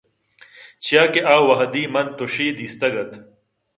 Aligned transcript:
چیاکہ 0.83 1.21
آ 1.33 1.35
وہدی 1.47 1.83
کہ 1.85 1.91
من 1.93 2.07
تُشے 2.17 2.47
دیستگ 2.57 2.95
اَت 2.99 3.11